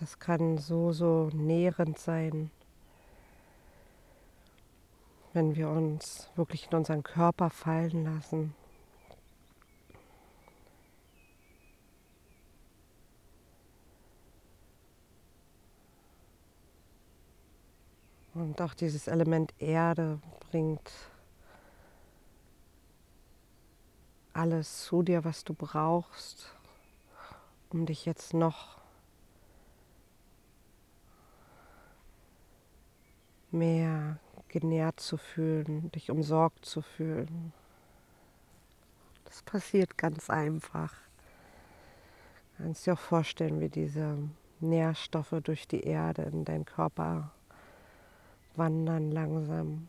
Das 0.01 0.17
kann 0.17 0.57
so, 0.57 0.91
so 0.93 1.29
nährend 1.31 1.99
sein, 1.99 2.49
wenn 5.31 5.55
wir 5.55 5.69
uns 5.69 6.31
wirklich 6.35 6.67
in 6.71 6.77
unseren 6.77 7.03
Körper 7.03 7.51
fallen 7.51 8.03
lassen. 8.03 8.55
Und 18.33 18.59
auch 18.59 18.73
dieses 18.73 19.07
Element 19.07 19.53
Erde 19.59 20.19
bringt 20.49 20.91
alles 24.33 24.85
zu 24.85 25.03
dir, 25.03 25.23
was 25.23 25.43
du 25.43 25.53
brauchst, 25.53 26.55
um 27.69 27.85
dich 27.85 28.07
jetzt 28.07 28.33
noch 28.33 28.80
mehr 33.51 34.17
genährt 34.47 34.99
zu 34.99 35.17
fühlen, 35.17 35.91
dich 35.91 36.09
umsorgt 36.11 36.65
zu 36.65 36.81
fühlen. 36.81 37.53
Das 39.25 39.41
passiert 39.43 39.97
ganz 39.97 40.29
einfach. 40.29 40.93
Du 42.57 42.63
kannst 42.63 42.85
dir 42.85 42.93
auch 42.93 42.99
vorstellen, 42.99 43.59
wie 43.61 43.69
diese 43.69 44.17
Nährstoffe 44.59 45.35
durch 45.43 45.67
die 45.67 45.81
Erde 45.81 46.23
in 46.23 46.45
deinen 46.45 46.65
Körper 46.65 47.31
wandern 48.55 49.11
langsam. 49.11 49.87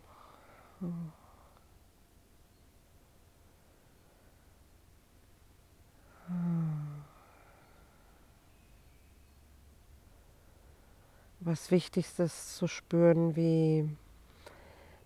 Was 11.45 11.71
Wichtigstes 11.71 12.57
zu 12.57 12.69
spüren, 12.69 13.35
wie 13.37 13.89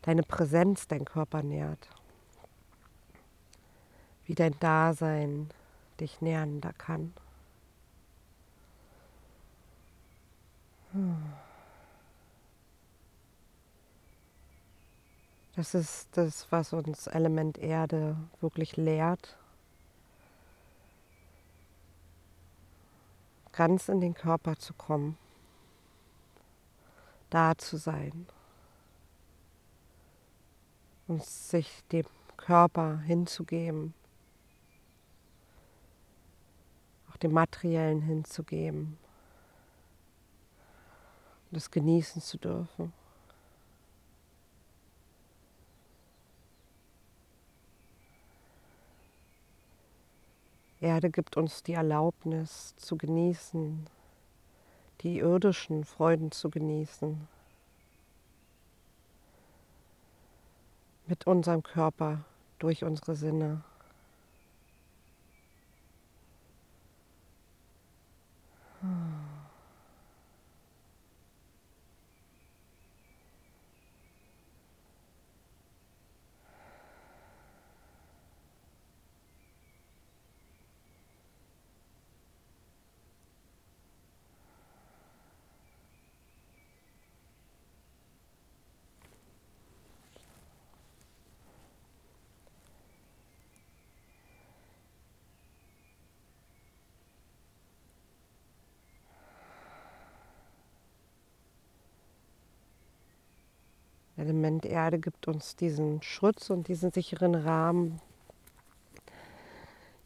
deine 0.02 0.22
Präsenz 0.22 0.86
dein 0.86 1.04
Körper 1.04 1.42
nährt, 1.42 1.88
wie 4.26 4.34
dein 4.34 4.58
Dasein 4.60 5.50
dich 5.98 6.20
nähren 6.20 6.60
da 6.60 6.72
kann. 6.72 7.14
Das 15.54 15.74
ist 15.74 16.08
das, 16.16 16.50
was 16.50 16.72
uns 16.72 17.06
Element 17.06 17.58
Erde 17.58 18.16
wirklich 18.40 18.76
lehrt. 18.76 19.36
Ganz 23.52 23.88
in 23.88 24.00
den 24.00 24.12
Körper 24.12 24.56
zu 24.56 24.74
kommen 24.74 25.16
da 27.30 27.56
zu 27.56 27.76
sein 27.76 28.26
und 31.08 31.24
sich 31.24 31.84
dem 31.92 32.06
Körper 32.36 32.98
hinzugeben, 32.98 33.94
auch 37.10 37.16
dem 37.16 37.32
Materiellen 37.32 38.02
hinzugeben 38.02 38.98
und 41.50 41.56
es 41.56 41.70
genießen 41.70 42.20
zu 42.20 42.38
dürfen. 42.38 42.92
Erde 50.80 51.10
gibt 51.10 51.36
uns 51.36 51.62
die 51.62 51.72
Erlaubnis 51.72 52.76
zu 52.76 52.96
genießen, 52.96 53.86
die 55.06 55.18
irdischen 55.18 55.84
Freuden 55.84 56.32
zu 56.32 56.50
genießen. 56.50 57.28
Mit 61.06 61.28
unserem 61.28 61.62
Körper, 61.62 62.24
durch 62.58 62.82
unsere 62.82 63.14
Sinne. 63.14 63.62
Element 104.26 104.66
Erde 104.66 104.98
gibt 104.98 105.28
uns 105.28 105.54
diesen 105.54 106.02
Schutz 106.02 106.50
und 106.50 106.66
diesen 106.66 106.90
sicheren 106.90 107.36
Rahmen, 107.36 108.00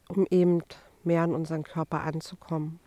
um 0.09 0.27
eben 0.31 0.63
mehr 1.05 1.23
an 1.23 1.35
unseren 1.35 1.63
Körper 1.63 2.03
anzukommen. 2.03 2.81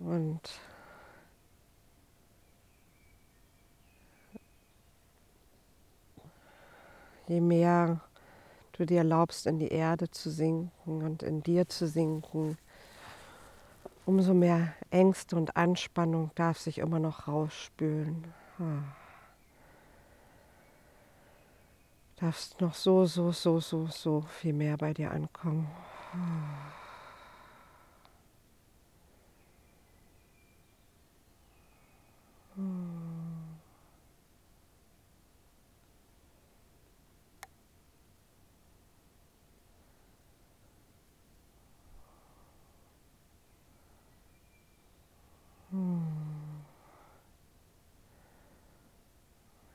Und 0.00 0.42
je 7.26 7.40
mehr 7.40 8.00
du 8.72 8.84
dir 8.84 8.98
erlaubst, 8.98 9.46
in 9.46 9.58
die 9.60 9.68
Erde 9.68 10.10
zu 10.10 10.30
sinken 10.30 11.02
und 11.02 11.22
in 11.22 11.42
dir 11.42 11.70
zu 11.70 11.86
sinken, 11.86 12.58
umso 14.04 14.34
mehr 14.34 14.74
Ängste 14.90 15.36
und 15.36 15.56
Anspannung 15.56 16.32
darf 16.34 16.58
sich 16.58 16.80
immer 16.80 16.98
noch 16.98 17.28
rausspülen. 17.28 18.41
Ah. 18.62 19.02
darfst 22.22 22.60
noch 22.60 22.74
so, 22.74 23.04
so, 23.04 23.32
so, 23.32 23.58
so, 23.58 23.86
so 23.86 24.20
viel 24.20 24.52
mehr 24.52 24.76
bei 24.76 24.94
dir 24.94 25.10
ankommen. 25.10 25.66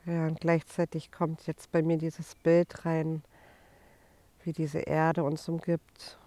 Ja, 0.08 0.26
und 0.26 0.40
gleichzeitig 0.40 1.12
kommt 1.12 1.48
jetzt 1.48 1.70
bei 1.74 1.82
mir 1.82 1.98
dieses 1.98 2.36
Bild 2.36 2.86
rein, 2.86 3.24
wie 4.44 4.54
diese 4.54 4.80
Erde 4.80 5.26
uns 5.26 5.50
umgibt, 5.50 6.18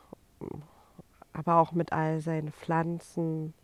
aber 1.33 1.57
auch 1.57 1.73
mit 1.73 1.90
all 1.90 2.21
seinen 2.21 2.53
Pflanzen, 2.53 3.55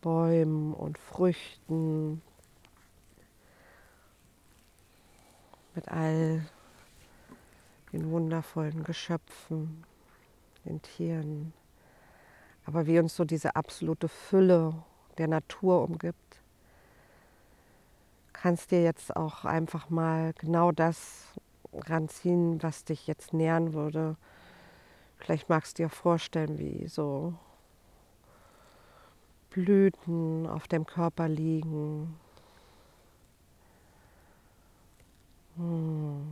Bäumen 0.00 0.72
und 0.72 0.98
Früchten, 0.98 2.22
mit 5.74 5.88
all 5.88 6.46
den 7.92 8.08
wundervollen 8.08 8.84
Geschöpfen, 8.84 9.82
den 10.64 10.80
Tieren, 10.80 11.52
aber 12.66 12.86
wie 12.86 13.00
uns 13.00 13.16
so 13.16 13.24
diese 13.24 13.56
absolute 13.56 14.06
Fülle 14.06 14.80
der 15.18 15.26
Natur 15.26 15.82
umgibt 15.82 16.39
kannst 18.40 18.70
dir 18.70 18.82
jetzt 18.82 19.14
auch 19.16 19.44
einfach 19.44 19.90
mal 19.90 20.32
genau 20.34 20.72
das 20.72 21.28
ranziehen, 21.72 22.62
was 22.62 22.84
dich 22.84 23.06
jetzt 23.06 23.34
nähern 23.34 23.74
würde. 23.74 24.16
Vielleicht 25.18 25.50
magst 25.50 25.78
du 25.78 25.82
dir 25.82 25.88
vorstellen, 25.90 26.58
wie 26.58 26.88
so 26.88 27.34
Blüten 29.50 30.46
auf 30.46 30.68
dem 30.68 30.86
Körper 30.86 31.28
liegen. 31.28 32.16
Hm. 35.56 36.22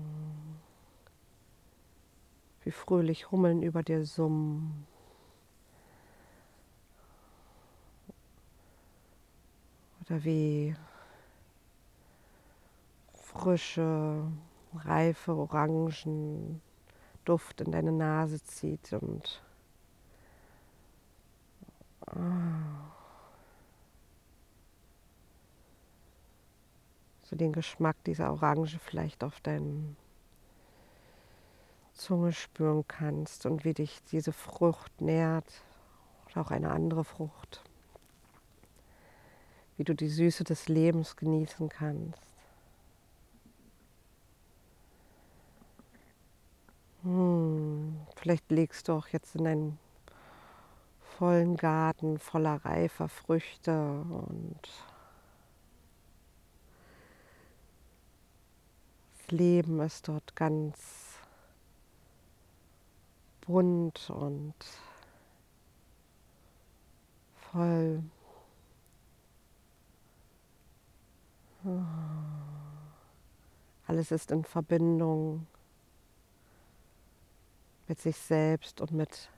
Wie 2.65 2.71
fröhlich 2.71 3.31
Hummeln 3.31 3.63
über 3.63 3.83
dir 3.83 4.07
summen. 4.07 4.87
Oder 10.07 10.25
wie 10.25 10.75
frische, 13.39 14.25
reife 14.75 15.33
Orangen 15.33 16.61
Duft 17.25 17.61
in 17.61 17.73
deine 17.73 17.93
Nase 17.93 18.43
zieht 18.43 18.93
und 18.93 19.43
so 27.23 27.37
den 27.37 27.53
Geschmack 27.53 28.03
dieser 28.05 28.33
Orange 28.33 28.79
vielleicht 28.79 29.23
auf 29.23 29.41
deinen 29.41 29.97
Zunge 31.93 32.33
spüren 32.33 32.85
kannst 32.89 33.45
und 33.45 33.65
wie 33.65 33.75
dich 33.75 34.03
diese 34.11 34.33
Frucht 34.33 35.01
nährt 35.01 35.63
oder 36.31 36.41
auch 36.41 36.51
eine 36.51 36.71
andere 36.71 37.05
Frucht, 37.05 37.63
wie 39.77 39.85
du 39.85 39.95
die 39.95 40.09
Süße 40.09 40.45
des 40.45 40.69
Lebens 40.69 41.17
genießen 41.17 41.69
kannst. 41.69 42.38
Hm, 47.03 47.97
vielleicht 48.17 48.51
legst 48.51 48.89
du 48.89 48.93
auch 48.93 49.09
jetzt 49.09 49.37
in 49.37 49.47
einen 49.47 49.79
vollen 51.01 51.57
Garten 51.57 52.19
voller 52.19 52.65
reifer 52.65 53.09
Früchte 53.09 53.73
und 53.73 54.61
das 59.17 59.31
Leben 59.31 59.81
ist 59.81 60.07
dort 60.07 60.37
ganz 60.37 61.17
bunt 63.41 64.11
und 64.11 64.55
voll. 67.51 68.03
Alles 73.89 74.13
ist 74.13 74.31
in 74.31 74.45
Verbindung 74.45 75.48
mit 77.89 78.01
sich 78.01 78.17
selbst 78.17 78.81
und 78.81 78.93
mit 78.93 79.31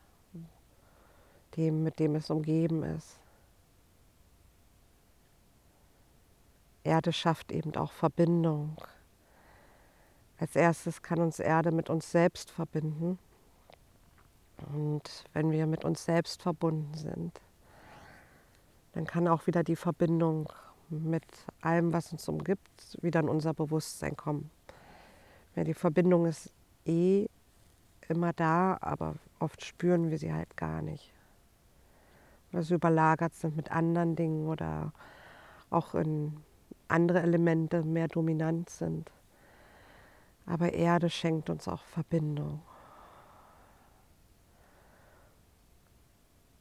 dem, 1.57 1.83
mit 1.83 1.99
dem 1.99 2.17
es 2.17 2.31
umgeben 2.31 2.83
ist. 2.83 3.19
Erde 6.83 7.13
schafft 7.13 7.53
eben 7.53 7.75
auch 7.77 7.93
Verbindung. 7.93 8.77
Als 10.39 10.57
erstes 10.57 11.03
kann 11.03 11.21
uns 11.21 11.39
Erde 11.39 11.71
mit 11.71 11.91
uns 11.91 12.11
selbst 12.11 12.51
verbinden. 12.51 13.19
Und 14.73 15.25
wenn 15.33 15.51
wir 15.51 15.67
mit 15.67 15.85
uns 15.85 16.05
selbst 16.05 16.43
verbunden 16.43 16.95
sind, 16.95 17.41
dann 18.93 19.07
kann 19.07 19.29
auch 19.29 19.47
wieder 19.47 19.63
die 19.63 19.77
Verbindung 19.77 20.51
mit 20.89 21.25
allem, 21.61 21.93
was 21.93 22.13
uns 22.13 22.29
umgibt, 22.29 22.99
wieder 23.01 23.21
in 23.21 23.29
unser 23.29 23.55
Bewusstsein 23.55 24.17
kommen. 24.17 24.51
Ja, 25.55 25.65
die 25.65 25.75
Verbindung 25.75 26.27
ist 26.27 26.53
eh 26.85 27.29
immer 28.11 28.33
da, 28.33 28.77
aber 28.81 29.15
oft 29.39 29.65
spüren 29.65 30.11
wir 30.11 30.19
sie 30.19 30.33
halt 30.33 30.57
gar 30.57 30.83
nicht. 30.83 31.13
Oder 32.53 32.63
sie 32.63 32.75
überlagert 32.75 33.35
sind 33.35 33.57
mit 33.57 33.71
anderen 33.71 34.17
Dingen 34.17 34.49
oder 34.49 34.93
auch 35.71 35.95
in 35.95 36.43
andere 36.89 37.23
Elemente 37.23 37.83
mehr 37.83 38.09
dominant 38.09 38.69
sind. 38.69 39.13
Aber 40.47 40.73
Erde 40.73 41.09
schenkt 41.11 41.49
uns 41.49 41.69
auch 41.69 41.83
Verbindung. 41.85 42.61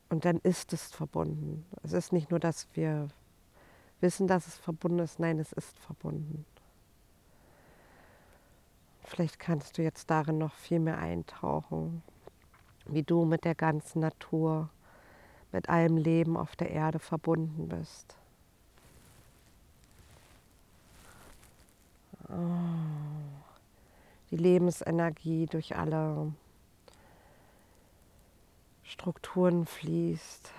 Und 0.10 0.26
dann 0.26 0.40
ist 0.40 0.74
es 0.74 0.92
verbunden. 0.92 1.66
Es 1.84 1.94
ist 1.94 2.14
nicht 2.14 2.32
nur, 2.32 2.40
dass 2.40 2.68
wir 2.74 3.10
wissen, 4.02 4.28
dass 4.28 4.48
es 4.48 4.58
verbunden 4.58 5.00
ist, 5.00 5.20
nein, 5.20 5.40
es 5.40 5.52
ist 5.54 5.78
verbunden. 5.80 6.46
Vielleicht 9.10 9.40
kannst 9.40 9.76
du 9.78 9.82
jetzt 9.82 10.12
darin 10.12 10.38
noch 10.38 10.54
viel 10.54 10.80
mehr 10.80 11.00
eintauchen, 11.00 12.04
wie 12.86 13.02
du 13.02 13.26
mit 13.26 13.44
der 13.44 13.56
ganzen 13.56 14.02
Natur, 14.02 14.70
mit 15.52 15.68
allem 15.68 15.98
Leben 15.98 16.38
auf 16.38 16.56
der 16.56 16.70
Erde 16.70 17.00
verbunden 17.00 17.68
bist. 17.68 18.16
Oh, 22.30 22.36
die 24.30 24.38
Lebensenergie 24.38 25.48
durch 25.48 25.76
alle 25.76 26.32
Strukturen 28.84 29.66
fließt. 29.66 30.52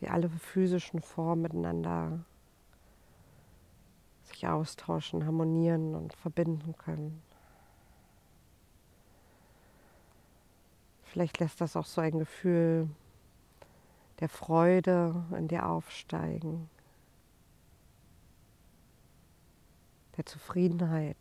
Wie 0.00 0.08
alle 0.08 0.28
physischen 0.28 1.00
Formen 1.00 1.40
miteinander 1.40 2.26
sich 4.36 4.46
austauschen, 4.46 5.24
harmonieren 5.24 5.94
und 5.94 6.12
verbinden 6.12 6.76
können. 6.76 7.22
Vielleicht 11.04 11.38
lässt 11.40 11.60
das 11.62 11.76
auch 11.76 11.86
so 11.86 12.02
ein 12.02 12.18
Gefühl 12.18 12.90
der 14.20 14.28
Freude 14.28 15.24
in 15.36 15.48
dir 15.48 15.66
aufsteigen, 15.66 16.68
der 20.18 20.26
Zufriedenheit. 20.26 21.16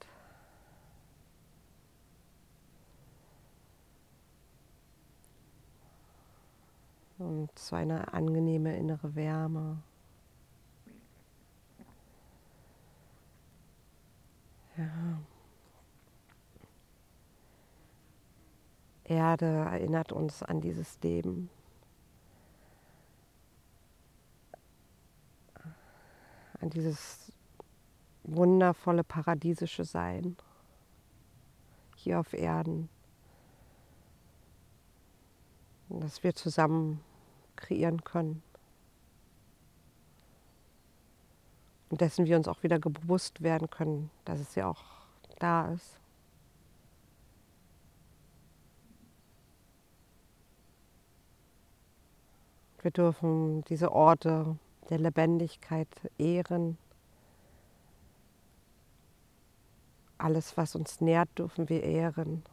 Und 7.17 7.58
so 7.58 7.78
eine 7.78 8.13
angenehme 8.13 8.75
innere 8.75 9.15
Wärme. 9.15 9.82
Ja. 14.78 15.20
Erde 19.06 19.46
erinnert 19.46 20.12
uns 20.12 20.42
an 20.44 20.62
dieses 20.62 21.00
Leben. 21.02 21.50
An 26.60 26.70
dieses 26.72 27.32
wundervolle 28.24 29.04
paradiesische 29.04 29.86
Sein 29.86 30.36
hier 31.96 32.20
auf 32.20 32.34
Erden, 32.34 32.90
das 35.90 36.24
wir 36.24 36.34
zusammen 36.34 37.02
kreieren 37.56 38.04
können. 38.04 38.42
Und 41.96 42.02
dessen 42.02 42.26
wir 42.26 42.36
uns 42.36 42.50
auch 42.50 42.62
wieder 42.62 42.78
bewusst 42.78 43.42
werden 43.42 43.70
können, 43.70 44.12
dass 44.26 44.42
es 44.42 44.54
ja 44.56 44.68
auch 44.68 44.84
da 45.40 45.72
ist. 45.72 45.98
Wir 52.82 52.92
dürfen 52.92 53.64
diese 53.70 53.94
Orte 53.94 54.58
der 54.90 55.00
Lebendigkeit 55.00 55.88
ehren. 56.18 56.78
Alles, 60.18 60.58
was 60.58 60.76
uns 60.76 61.00
nährt, 61.00 61.30
dürfen 61.40 61.70
wir 61.70 61.82
ehren. 61.82 62.44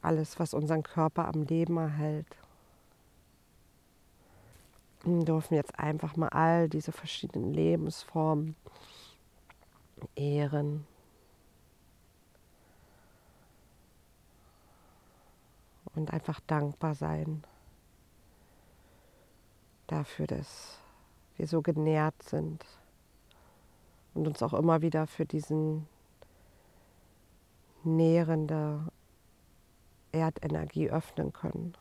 Alles, 0.00 0.40
was 0.40 0.54
unseren 0.54 0.82
Körper 0.82 1.28
am 1.28 1.42
Leben 1.42 1.76
erhält. 1.76 2.38
Dürfen 5.04 5.54
jetzt 5.54 5.78
einfach 5.78 6.16
mal 6.16 6.28
all 6.28 6.68
diese 6.68 6.92
verschiedenen 6.92 7.54
Lebensformen 7.54 8.56
ehren. 10.14 10.86
Und 15.94 16.12
einfach 16.12 16.40
dankbar 16.46 16.94
sein 16.94 17.42
dafür, 19.86 20.26
dass 20.26 20.78
wir 21.36 21.46
so 21.46 21.62
genährt 21.62 22.22
sind 22.22 22.64
und 24.14 24.26
uns 24.26 24.42
auch 24.42 24.54
immer 24.54 24.82
wieder 24.82 25.06
für 25.06 25.26
diesen 25.26 25.88
nährende 27.82 28.86
Erdenergie 30.12 30.90
öffnen 30.90 31.32
können. 31.32 31.74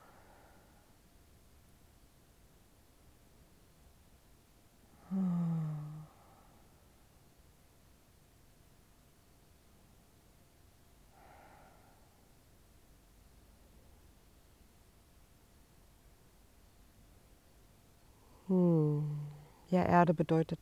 Erde 20.00 20.14
bedeutet 20.14 20.60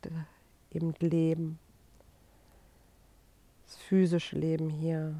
eben 0.72 0.94
Leben. 0.98 1.60
Das 3.64 3.76
physische 3.76 4.36
Leben 4.36 4.68
hier. 4.68 5.14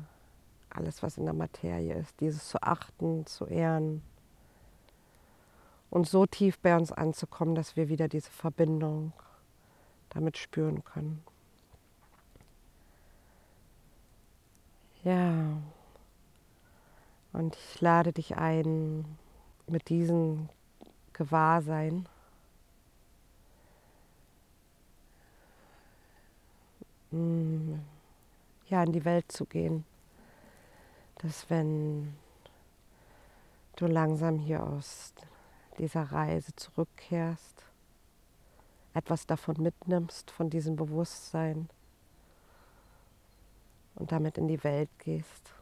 Alles, 0.70 1.04
was 1.04 1.18
in 1.18 1.24
der 1.24 1.35
Materie 1.35 1.94
ist. 1.94 2.20
Dieses 2.20 2.48
zu 2.48 2.61
achten, 2.61 3.26
zu 3.26 3.46
ehren. 3.46 4.02
Und 5.88 6.09
so 6.09 6.26
tief 6.26 6.59
bei 6.59 6.76
uns 6.76 6.90
anzukommen, 6.90 7.54
dass 7.54 7.76
wir 7.76 7.88
wieder 7.88 8.09
diese 8.09 8.31
Verbindung 8.31 9.12
damit 10.09 10.37
spüren 10.37 10.83
können. 10.83 11.22
Ja. 15.04 15.62
Und 17.33 17.54
ich 17.54 17.81
lade 17.81 18.12
dich 18.12 18.37
ein, 18.37 19.04
mit 19.68 19.88
diesem 19.90 20.48
Gewahrsein 21.12 22.09
ja, 27.11 28.83
in 28.83 28.92
die 28.92 29.05
Welt 29.05 29.31
zu 29.33 29.44
gehen. 29.47 29.85
Dass 31.16 31.49
wenn 31.51 32.14
du 33.77 33.87
langsam 33.87 34.38
hier 34.38 34.62
aus 34.62 35.14
dieser 35.79 36.03
Reise 36.03 36.55
zurückkehrst, 36.55 37.62
etwas 38.94 39.27
davon 39.27 39.57
mitnimmst, 39.62 40.31
von 40.31 40.51
diesem 40.51 40.77
Bewusstsein 40.77 41.68
und 43.94 44.12
damit 44.12 44.38
in 44.38 44.49
die 44.49 44.62
Welt 44.64 44.90
gehst. 44.99 45.53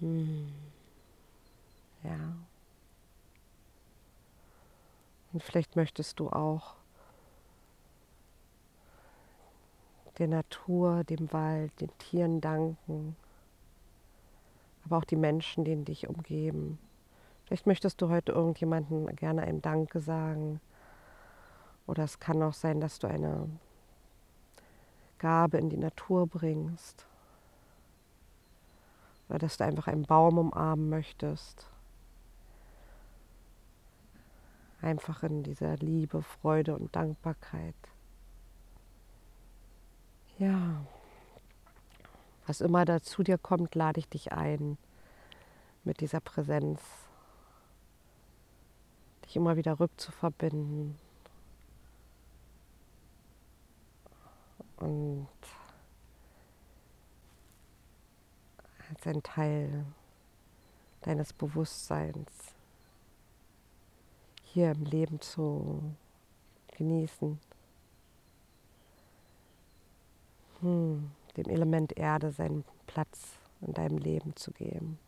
Hm. 0.00 0.52
Ja. 2.02 2.36
Und 5.32 5.42
vielleicht 5.42 5.76
möchtest 5.76 6.20
du 6.20 6.30
auch 6.30 6.74
der 10.18 10.28
Natur, 10.28 11.04
dem 11.04 11.32
Wald, 11.32 11.72
den 11.80 11.96
Tieren 11.98 12.40
danken, 12.40 13.16
aber 14.84 14.98
auch 14.98 15.04
die 15.04 15.16
Menschen, 15.16 15.64
die 15.64 15.76
dich 15.76 16.08
umgeben. 16.08 16.78
Vielleicht 17.44 17.66
möchtest 17.66 18.00
du 18.00 18.08
heute 18.08 18.32
irgendjemandem 18.32 19.06
gerne 19.16 19.42
ein 19.42 19.60
Danke 19.60 20.00
sagen. 20.00 20.60
Oder 21.86 22.04
es 22.04 22.18
kann 22.18 22.42
auch 22.42 22.54
sein, 22.54 22.80
dass 22.80 22.98
du 22.98 23.06
eine 23.06 23.48
Gabe 25.18 25.58
in 25.58 25.68
die 25.68 25.76
Natur 25.76 26.26
bringst. 26.26 27.06
Oder 29.28 29.38
dass 29.38 29.56
du 29.56 29.64
einfach 29.64 29.88
einen 29.88 30.04
Baum 30.04 30.38
umarmen 30.38 30.88
möchtest. 30.88 31.70
Einfach 34.80 35.22
in 35.22 35.42
dieser 35.42 35.76
Liebe, 35.76 36.22
Freude 36.22 36.76
und 36.76 36.94
Dankbarkeit. 36.94 37.74
Ja, 40.38 40.84
was 42.46 42.60
immer 42.60 42.84
da 42.84 43.00
zu 43.00 43.22
dir 43.22 43.38
kommt, 43.38 43.76
lade 43.76 44.00
ich 44.00 44.08
dich 44.08 44.32
ein 44.32 44.76
mit 45.84 46.00
dieser 46.00 46.18
Präsenz, 46.18 46.80
dich 49.24 49.36
immer 49.36 49.56
wieder 49.56 49.78
rückzuverbinden 49.78 50.98
und 54.78 55.28
als 58.90 59.06
ein 59.06 59.22
Teil 59.22 59.86
deines 61.02 61.32
Bewusstseins 61.32 62.54
hier 64.42 64.72
im 64.72 64.84
Leben 64.84 65.20
zu 65.20 65.94
genießen. 66.76 67.38
Hm, 70.64 71.10
dem 71.36 71.46
Element 71.46 71.96
Erde 71.96 72.30
seinen 72.30 72.64
Platz 72.86 73.38
in 73.60 73.74
deinem 73.74 73.98
Leben 73.98 74.34
zu 74.34 74.50
geben. 74.52 74.98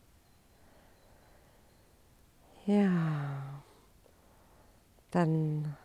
Ja, 2.67 3.63
dann 5.11 5.77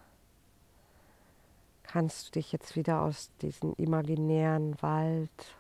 kannst 1.84 2.28
du 2.28 2.32
dich 2.32 2.52
jetzt 2.52 2.76
wieder 2.76 3.02
aus 3.02 3.32
diesem 3.42 3.74
imaginären 3.78 4.82
Wald 4.82 5.56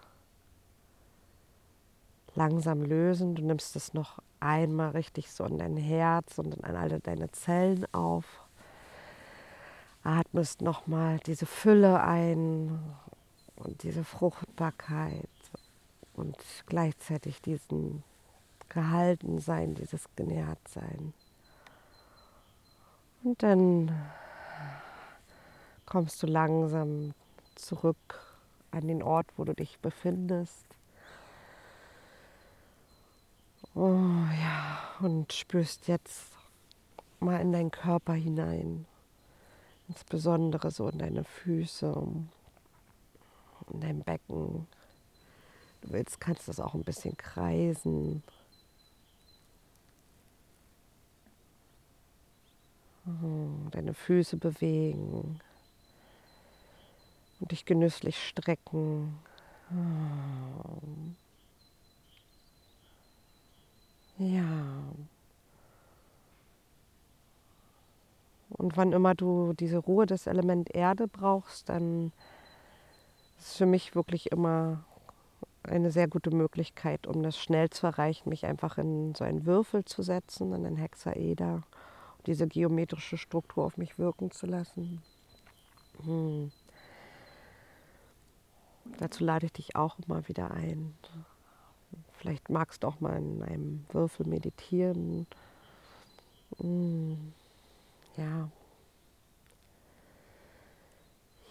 langsam 2.36 2.82
lösen. 2.82 3.36
Du 3.36 3.44
nimmst 3.44 3.76
es 3.76 3.94
noch 3.94 4.20
einmal 4.40 4.92
richtig 4.92 5.32
so 5.32 5.46
in 5.46 5.58
dein 5.58 5.78
Herz 5.78 6.40
und 6.40 6.56
in 6.56 6.64
alle 6.64 7.00
deine 7.00 7.32
Zellen 7.32 7.86
auf. 7.94 8.26
Atmest 10.04 10.62
nochmal 10.62 11.20
diese 11.20 11.46
Fülle 11.46 12.02
ein 12.02 12.80
und 13.64 13.84
diese 13.84 14.04
Fruchtbarkeit 14.04 15.30
und 16.14 16.38
gleichzeitig 16.66 17.42
diesen 17.42 18.04
Gehaltensein, 18.70 19.76
dieses 19.76 20.06
Genährtsein. 20.16 21.14
Und 23.24 23.44
dann 23.44 23.92
kommst 25.86 26.24
du 26.24 26.28
langsam 26.28 27.14
zurück 27.56 28.20
an 28.72 28.88
den 28.88 29.04
Ort, 29.04 29.28
wo 29.38 29.44
du 29.44 29.54
dich 29.54 29.80
befindest. 29.80 30.66
Oh 33.76 34.00
ja, 34.42 34.80
und 35.00 35.32
spürst 35.34 35.88
jetzt 35.88 36.38
mal 37.20 37.40
in 37.40 37.52
deinen 37.52 37.72
Körper 37.72 38.14
hinein, 38.14 38.86
insbesondere 39.88 40.72
so 40.72 40.90
in 40.90 40.98
deine 40.98 41.24
Füße, 41.24 41.94
in 43.74 43.82
deinem 43.82 44.02
Becken. 44.02 44.68
Du 45.82 45.92
willst, 45.92 46.20
kannst 46.20 46.48
das 46.48 46.60
auch 46.60 46.74
ein 46.74 46.84
bisschen 46.84 47.18
kreisen. 47.18 48.24
Hm, 53.06 53.70
deine 53.72 53.94
Füße 53.94 54.38
bewegen 54.38 55.40
und 57.40 57.52
dich 57.52 57.66
genüsslich 57.66 58.28
strecken. 58.28 59.18
Hm. 59.70 61.16
Ja. 64.18 64.84
Und 68.50 68.78
wann 68.78 68.92
immer 68.92 69.16
du 69.16 69.54
diese 69.54 69.80
Ruhe 69.80 70.06
des 70.06 70.28
Element 70.28 70.76
Erde 70.76 71.08
brauchst, 71.08 71.70
dann 71.70 72.12
ist 73.46 73.58
für 73.58 73.66
mich 73.66 73.96
wirklich 73.96 74.32
immer 74.32 74.84
eine 75.64 75.92
sehr 75.92 76.08
gute 76.08 76.32
Möglichkeit, 76.32 77.08
um 77.08 77.22
das 77.24 77.38
schnell 77.38 77.70
zu 77.70 77.88
erreichen, 77.88 78.30
mich 78.30 78.46
einfach 78.46 78.78
in 78.78 79.14
so 79.16 79.24
einen 79.24 79.46
Würfel 79.46 79.86
zu 79.86 80.02
setzen, 80.02 80.54
in 80.54 80.66
einen 80.66 80.78
Hexaeder, 80.78 81.64
diese 82.26 82.48
geometrische 82.48 83.18
Struktur 83.18 83.66
auf 83.66 83.78
mich 83.78 84.00
wirken 84.00 84.32
zu 84.32 84.46
lassen. 84.48 85.02
Hm. 86.04 86.52
Dazu 88.98 89.24
lade 89.24 89.46
ich 89.46 89.54
dich 89.54 89.76
auch 89.76 89.98
immer 90.00 90.28
wieder 90.28 90.52
ein. 90.52 90.96
Vielleicht 92.14 92.50
magst 92.50 92.84
du 92.84 92.88
auch 92.88 93.00
mal 93.00 93.18
in 93.18 93.44
einem 93.44 93.86
Würfel 93.92 94.28
meditieren. 94.28 95.28
Hm. 96.58 97.34
Ja. 98.18 98.50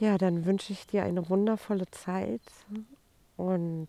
Ja, 0.01 0.17
dann 0.17 0.47
wünsche 0.47 0.73
ich 0.73 0.87
dir 0.87 1.03
eine 1.03 1.29
wundervolle 1.29 1.87
Zeit 1.91 2.41
und 3.37 3.89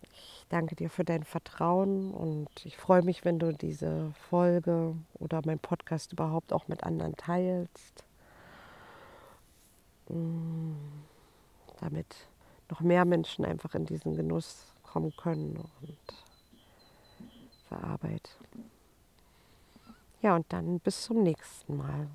ich 0.00 0.46
danke 0.48 0.74
dir 0.74 0.88
für 0.88 1.04
dein 1.04 1.24
Vertrauen 1.24 2.10
und 2.10 2.48
ich 2.64 2.78
freue 2.78 3.02
mich, 3.02 3.26
wenn 3.26 3.38
du 3.38 3.52
diese 3.52 4.14
Folge 4.30 4.96
oder 5.18 5.42
mein 5.44 5.58
Podcast 5.58 6.10
überhaupt 6.14 6.54
auch 6.54 6.68
mit 6.68 6.84
anderen 6.84 7.18
teilst, 7.18 8.04
hm, 10.06 10.74
damit 11.80 12.16
noch 12.70 12.80
mehr 12.80 13.04
Menschen 13.04 13.44
einfach 13.44 13.74
in 13.74 13.84
diesen 13.84 14.16
Genuss 14.16 14.72
kommen 14.84 15.14
können 15.18 15.56
und 15.82 15.98
zur. 17.68 18.38
Ja, 20.22 20.34
und 20.34 20.50
dann 20.50 20.80
bis 20.80 21.02
zum 21.02 21.22
nächsten 21.22 21.76
Mal. 21.76 22.08